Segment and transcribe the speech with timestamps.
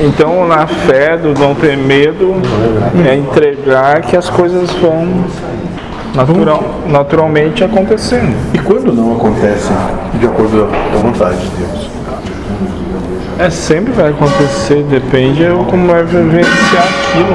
[0.00, 2.34] Então, na fé do não ter medo,
[3.08, 5.24] é entregar que as coisas vão
[6.14, 8.34] natural, naturalmente acontecendo.
[8.54, 9.76] E quando não acontecem
[10.18, 11.90] de acordo com a vontade de Deus?
[13.38, 17.28] É, sempre vai acontecer, depende de como vai vivenciar aquilo.